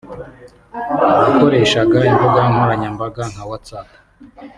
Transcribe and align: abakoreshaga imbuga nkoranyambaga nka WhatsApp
abakoreshaga 1.13 1.97
imbuga 2.09 2.39
nkoranyambaga 2.51 3.21
nka 3.31 3.43
WhatsApp 3.49 3.89